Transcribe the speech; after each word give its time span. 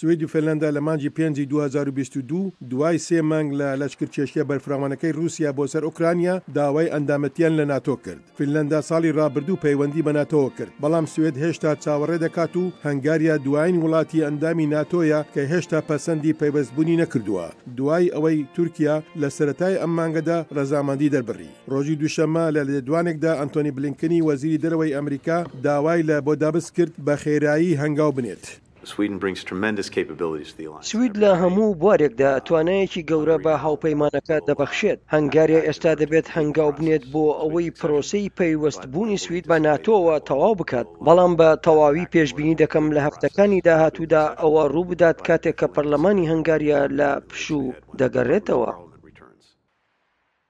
سوید 0.00 0.22
و 0.22 0.26
فەلەندا 0.32 0.70
لە 0.74 0.78
مانجی 0.80 1.10
پێنجی 1.10 1.44
2022 1.48 2.52
دوای 2.70 2.98
سێ 3.06 3.20
مانگ 3.22 3.50
لە 3.60 3.68
لەشکر 3.80 4.06
چێشیە 4.14 4.44
بەرفراوانەکەی 4.50 5.16
رووسیا 5.18 5.50
بۆ 5.56 5.64
سەر 5.72 5.82
ئوکرانیا 5.86 6.34
داوای 6.54 6.90
ئەندامەتیان 6.92 7.52
لە 7.58 7.64
ناتۆ 7.72 7.94
کرد 8.04 8.22
فینلندا 8.38 8.80
ساڵی 8.88 9.12
ڕابردوو 9.18 9.60
پەیوەندی 9.64 10.02
بە 10.06 10.12
ناتۆ 10.18 10.42
کرد 10.58 10.72
بەڵام 10.82 11.06
سوێت 11.14 11.36
هێشتا 11.44 11.72
چاوەڕێ 11.84 12.16
دەکات 12.26 12.52
و 12.56 12.64
هەنگاریا 12.86 13.34
دوایین 13.44 13.76
وڵاتی 13.84 14.24
ئەندامی 14.26 14.66
ناتۆیە 14.76 15.20
کە 15.34 15.40
هێشتا 15.52 15.80
پەسەندی 15.88 16.36
پەیبەستبوونی 16.40 16.96
نەکردووە 17.02 17.46
دوای 17.78 18.10
ئەوەی 18.14 18.38
تورکیا 18.54 18.96
لە 19.20 19.28
سەتای 19.36 19.74
ئەم 19.80 19.90
مانگەدا 19.98 20.38
ڕەزامەندی 20.56 21.12
دەربڕی 21.14 21.50
ڕۆژی 21.72 21.96
دوشەمە 22.02 22.44
لە 22.56 22.62
لێدوانێکدا 22.68 23.32
ئەنتۆنی 23.40 23.72
بلینکنی 23.76 24.24
وەزیری 24.28 24.62
دەرەوەی 24.62 24.94
ئەمریکا 24.96 25.38
داوای 25.64 26.00
لە 26.08 26.16
بۆ 26.26 26.32
دابست 26.42 26.70
کرد 26.76 26.92
بە 27.06 27.14
خێرایی 27.22 27.78
هەنگاو 27.82 28.12
بنێت 28.18 28.46
سوید 28.92 31.14
لە 31.22 31.30
هەموو 31.42 31.70
بوارێکدا 31.82 32.32
توانایەکی 32.46 33.06
گەورە 33.10 33.36
بە 33.44 33.54
هاوپەیمانەکە 33.64 34.36
دەبەخشێت 34.48 34.98
هەنگارێ 35.14 35.60
ئێستا 35.66 35.92
دەبێت 36.02 36.26
هەنگاو 36.36 36.70
بنێت 36.78 37.04
بۆ 37.12 37.24
ئەوەی 37.40 37.74
پرۆسی 37.78 38.32
پەیوەستبوونی 38.38 39.22
سوید 39.24 39.44
بە 39.50 39.56
ناتۆەوە 39.66 40.14
تەواو 40.28 40.58
بکات 40.60 40.88
بەڵام 41.06 41.32
بە 41.40 41.48
تەواوی 41.66 42.10
پێشببینی 42.14 42.58
دەکەم 42.62 42.86
لە 42.96 43.00
هەفتەکانی 43.06 43.64
داهاتوودا 43.66 44.24
ئەوە 44.42 44.62
ڕووبدات 44.74 45.18
کاتێک 45.28 45.56
کە 45.60 45.66
پەرلەمانی 45.74 46.28
هەنگاریا 46.32 46.80
لە 46.98 47.10
پشوو 47.30 47.76
دەگەڕێتەوە. 48.00 48.70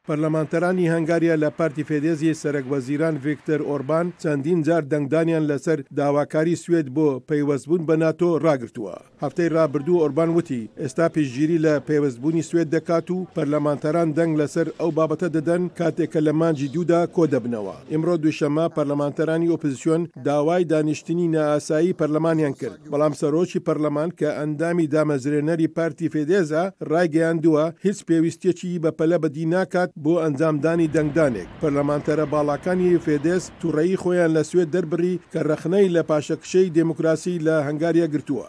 پەرلەمانتەرانی 0.09 0.89
هەنگاریە 0.95 1.35
لە 1.43 1.49
پارتی 1.59 1.85
فێدێزی 1.89 2.35
سەرەکوەزیران 2.43 3.15
ڤکتەر 3.27 3.61
ئۆربان 3.69 4.07
چەندین 4.23 4.59
جار 4.67 4.83
دەنگدانیان 4.93 5.45
لەسەر 5.51 5.79
داواکاری 5.99 6.57
سوێت 6.65 6.89
بۆ 6.97 7.09
پەیوەستبوون 7.29 7.83
بە 7.89 7.95
ناتۆ 8.03 8.31
ڕاگرتووە 8.45 8.95
هەفتەی 9.23 9.53
ڕابردوو 9.57 10.01
ئۆربان 10.03 10.31
وتی 10.37 10.63
ئێستا 10.83 11.07
پێشگیری 11.15 11.63
لە 11.65 11.75
پەیوەستبوونی 11.87 12.47
سوێت 12.49 12.69
دەکات 12.77 13.07
و 13.15 13.19
پەرلەمانتەران 13.37 14.09
دەنگ 14.19 14.33
لەسەر 14.41 14.67
ئەو 14.81 14.91
بابەتە 14.99 15.29
دەدەن 15.37 15.63
کاتێکە 15.79 16.21
لە 16.27 16.33
مانجی 16.41 16.69
دوودا 16.75 17.01
کۆ 17.15 17.23
دەبنەوە 17.33 17.77
ئمڕۆ 17.95 18.15
دوشەما 18.25 18.67
پەرلەمانتەرانی 18.77 19.51
ئۆپزیسیۆن 19.53 20.03
داوای 20.27 20.65
دانیشتنی 20.73 21.27
نائاسایی 21.35 21.97
پەرلەمانیان 21.99 22.55
کرد 22.61 22.79
بەڵام 22.93 23.13
سەرۆکی 23.21 23.61
پەرلەمان 23.67 24.11
کە 24.19 24.29
ئەندامی 24.39 24.87
دامەزرێنەری 24.95 25.69
پارتی 25.77 26.11
فێدێزە 26.13 26.63
ڕایگەیان 26.91 27.37
دووە 27.45 27.65
هیچ 27.87 27.99
پێویستێکی 28.09 28.73
بە 28.83 28.91
پەلە 28.99 29.19
بەدی 29.25 29.47
ناکات 29.55 29.91
بۆ 30.05 30.13
ئەنجامدانی 30.23 30.89
دەنگدانێک 30.97 31.49
پەرلەمانتەرە 31.61 32.27
باڵاکانی 32.33 32.99
فێدس 33.05 33.43
تووڕەیی 33.61 34.01
خۆیان 34.03 34.31
لە 34.37 34.43
سوێت 34.51 34.69
دەربڕی 34.75 35.15
کە 35.33 35.41
رەخنەی 35.51 35.93
لە 35.97 36.03
پاشەکشەی 36.09 36.73
دموکراسی 36.79 37.35
لە 37.47 37.57
هەنگاریە 37.67 38.07
گرتووە. 38.15 38.49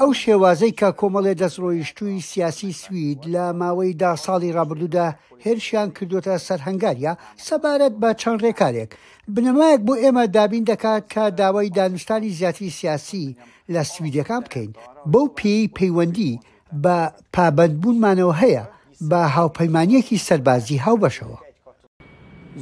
ئەو 0.00 0.12
شێوازەی 0.22 0.72
کە 0.80 0.88
کۆمەڵێ 1.00 1.32
دەستڕۆیشتووی 1.40 2.20
سیاسی 2.30 2.72
سوید 2.82 3.20
لە 3.34 3.44
ماوەی 3.60 3.94
دا 4.02 4.10
ساڵی 4.24 4.52
ڕابردوودا 4.56 5.08
هێرشیان 5.44 5.88
کردوتە 5.96 6.36
سەر 6.46 6.60
هەنگاریە 6.66 7.12
سەبارەت 7.48 7.94
بە 8.02 8.10
چەند 8.20 8.40
ڕێکارێک 8.44 8.90
بنەمایەک 9.34 9.80
بۆ 9.86 9.94
ئێمە 10.02 10.24
دابین 10.36 10.64
دەکات 10.70 11.02
کە 11.12 11.24
داوای 11.40 11.70
دانوستانی 11.78 12.30
زیاتری 12.38 12.70
سیاسی 12.78 13.26
لە 13.72 13.82
سویدەکان 13.92 14.40
بکەین 14.46 14.70
بەو 15.12 15.26
پێی 15.38 15.70
پەیوەندی 15.76 16.40
بە 16.82 16.96
پابندبوونمانەوە 17.34 18.34
هەیە 18.42 18.64
بە 19.10 19.20
هاوپەیمانیەکی 19.36 20.18
سەربازی 20.28 20.76
هاوبەشەوە. 20.84 21.38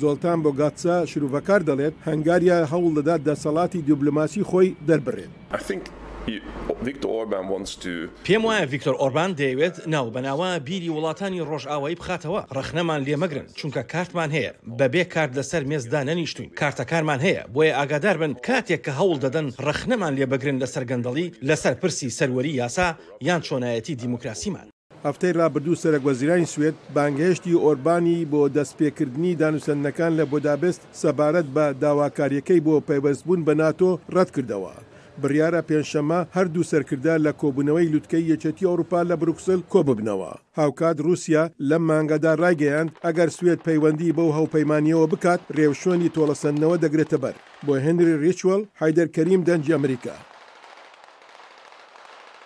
زۆلتان 0.03 0.39
بۆ 0.45 0.51
گاتسا 0.61 0.97
شروعەکار 1.13 1.61
دەڵێت 1.69 1.95
هەنگاریە 2.07 2.57
هەوڵ 2.73 2.93
دەدات 2.99 3.21
دەسەڵاتی 3.29 3.81
دیبلوماسی 3.89 4.43
خۆی 4.51 4.71
دەربڕێت. 4.89 5.33
پێم 8.25 8.43
وایە 8.47 8.65
ڤیکتۆر 8.73 8.95
ئۆربان 9.03 9.31
دەیەوێت 9.41 9.77
ناو 9.93 10.07
بەناوە 10.15 10.51
بیری 10.67 10.91
وڵاتانی 10.95 11.45
ڕۆژئاوایی 11.51 11.99
بخاتەوە 12.01 12.41
ڕخنەمان 12.57 13.01
لێمەگرن 13.07 13.47
چونکە 13.59 13.83
کارتمان 13.93 14.31
هەیە 14.37 14.53
بەبێ 14.79 15.05
کارت 15.15 15.33
لەسەر 15.39 15.63
مێزدا 15.71 16.01
نەنیشتوین 16.09 16.51
کارتەکارمان 16.61 17.21
هەیە 17.27 17.43
بۆیە 17.55 17.73
ئاگادار 17.79 18.17
بن 18.23 18.33
کاتێک 18.47 18.81
کە 18.87 18.91
هەوڵ 18.99 19.17
دەدەن 19.25 19.47
ڕخنەمان 19.67 20.15
لێبگرن 20.19 20.59
لەسەر 20.63 20.85
گەندەڵی 20.91 21.29
لەسەر 21.49 21.75
پرسی 21.81 22.09
سەروەری 22.19 22.57
یاسا 22.63 22.87
یان 23.29 23.41
چۆنایەتی 23.47 23.95
دیموکراسیمان 24.03 24.67
هەفتەی 25.07 25.33
ڕابردوو 25.41 25.81
سەرک 25.83 26.03
وەزیرانی 26.09 26.51
سوێت 26.55 26.77
بانگهێشتی 26.97 27.61
ئۆربانی 27.65 28.29
بۆ 28.33 28.41
دەستپێکردنی 28.57 29.37
دانووسندەکان 29.41 30.13
لە 30.19 30.25
بۆدابست 30.31 30.83
سەبارەت 31.03 31.47
بە 31.57 31.65
داواکاریەکەی 31.83 32.63
بۆ 32.67 32.75
پەیوەستبوون 32.89 33.41
بە 33.47 33.53
ناتۆ 33.61 33.91
ڕەت 34.15 34.31
کردەوە. 34.37 34.75
بڕیارە 35.23 35.61
پێنجشەمە 35.69 36.21
هەردوو 36.37 36.69
سەرکردا 36.71 37.15
لە 37.25 37.33
کۆبوونەوەی 37.41 37.91
لوتکەی 37.93 38.29
یەچەتی 38.33 38.69
ئەوروپا 38.69 39.01
لە 39.11 39.15
بروکسل 39.23 39.61
کۆببنەوە 39.73 40.33
هاوکات 40.59 40.97
رووسیا 41.07 41.45
لەم 41.69 41.83
مانگەدا 41.91 42.33
ڕایگەیاند 42.43 42.91
ئەگەر 43.07 43.29
سوێت 43.37 43.61
پەیوەندی 43.69 44.15
بەو 44.17 44.31
هەوپەیمانیەوە 44.39 45.07
بکات 45.13 45.41
ڕێوشۆنی 45.57 46.13
تۆڵەسەندنەوە 46.15 46.77
دەگرێتە 46.85 47.19
بەر 47.25 47.35
بۆ 47.67 47.73
هێنری 47.85 48.15
ریچوەل 48.25 48.63
هایدەرکەریم 48.81 49.43
دەنج 49.49 49.65
ئەمریکا 49.73 50.17